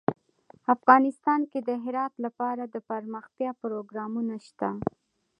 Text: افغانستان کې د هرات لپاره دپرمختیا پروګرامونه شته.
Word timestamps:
افغانستان 0.75 1.41
کې 1.51 1.59
د 1.67 1.69
هرات 1.83 2.13
لپاره 2.25 2.63
دپرمختیا 2.75 3.51
پروګرامونه 3.63 4.35
شته. 4.47 4.69